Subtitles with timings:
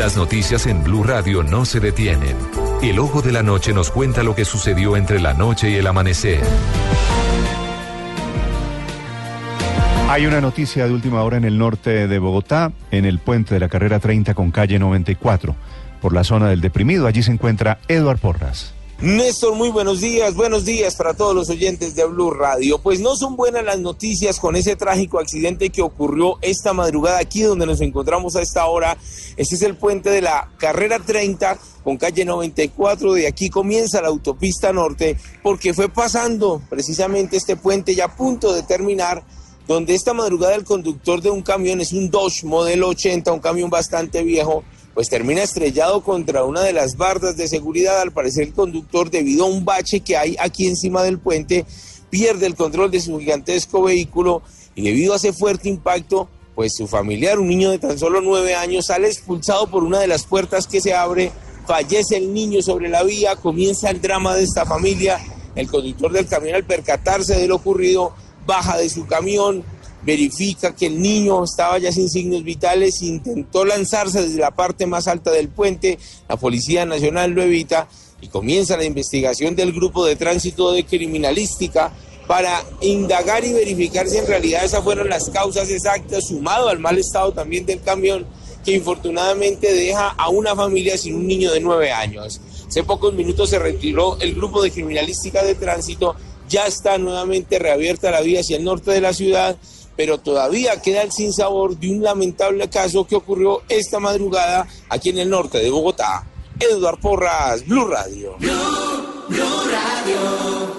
[0.00, 2.34] Las noticias en Blue Radio no se detienen.
[2.80, 5.86] El ojo de la noche nos cuenta lo que sucedió entre la noche y el
[5.86, 6.40] amanecer.
[10.08, 13.60] Hay una noticia de última hora en el norte de Bogotá, en el puente de
[13.60, 15.54] la carrera 30 con calle 94,
[16.00, 17.06] por la zona del deprimido.
[17.06, 18.72] Allí se encuentra Eduard Porras.
[19.02, 22.80] Néstor, muy buenos días, buenos días para todos los oyentes de Blue Radio.
[22.80, 27.40] Pues no son buenas las noticias con ese trágico accidente que ocurrió esta madrugada aquí
[27.40, 28.98] donde nos encontramos a esta hora.
[29.38, 33.14] Este es el puente de la carrera 30 con calle 94.
[33.14, 38.52] De aquí comienza la autopista norte porque fue pasando precisamente este puente ya a punto
[38.52, 39.24] de terminar
[39.66, 43.70] donde esta madrugada el conductor de un camión es un Dodge modelo 80, un camión
[43.70, 44.62] bastante viejo
[44.94, 48.00] pues termina estrellado contra una de las bardas de seguridad.
[48.00, 51.64] Al parecer el conductor, debido a un bache que hay aquí encima del puente,
[52.10, 54.42] pierde el control de su gigantesco vehículo
[54.74, 58.54] y debido a ese fuerte impacto, pues su familiar, un niño de tan solo nueve
[58.54, 61.32] años, sale expulsado por una de las puertas que se abre,
[61.66, 65.18] fallece el niño sobre la vía, comienza el drama de esta familia.
[65.54, 68.14] El conductor del camión al percatarse de lo ocurrido
[68.46, 69.64] baja de su camión,
[70.02, 75.08] verifica que el niño estaba ya sin signos vitales, intentó lanzarse desde la parte más
[75.08, 75.98] alta del puente,
[76.28, 77.88] la Policía Nacional lo evita
[78.20, 81.92] y comienza la investigación del grupo de tránsito de criminalística
[82.26, 86.96] para indagar y verificar si en realidad esas fueron las causas exactas, sumado al mal
[86.96, 88.26] estado también del camión,
[88.64, 92.40] que infortunadamente deja a una familia sin un niño de nueve años.
[92.68, 96.14] Hace pocos minutos se retiró el grupo de criminalística de tránsito,
[96.48, 99.56] ya está nuevamente reabierta la vía hacia el norte de la ciudad
[100.00, 105.18] pero todavía queda el sinsabor de un lamentable caso que ocurrió esta madrugada aquí en
[105.18, 106.24] el norte de Bogotá.
[106.58, 108.34] Eduard Porras, Blue Radio.
[108.38, 110.70] Blue, Blue Radio.